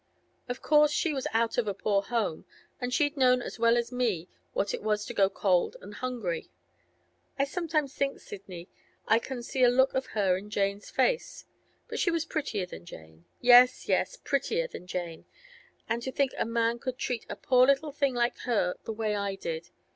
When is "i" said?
7.37-7.43, 9.07-9.19, 19.15-19.35